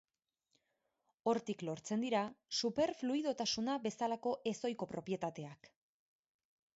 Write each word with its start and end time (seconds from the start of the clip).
Hortik 1.31 1.59
lortzen 1.67 2.05
dira 2.05 2.21
superfluidotasuna 2.61 3.75
bezalako 3.83 4.33
ez 4.53 4.57
ohiko 4.71 4.89
propietateak. 4.95 5.71